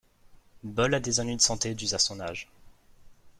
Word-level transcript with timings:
Boll 0.63 0.95
a 0.95 0.99
des 0.99 1.19
ennuis 1.19 1.35
de 1.35 1.41
santé 1.41 1.75
dus 1.75 1.93
à 1.93 1.99
son 1.99 2.19
âge. 2.21 2.49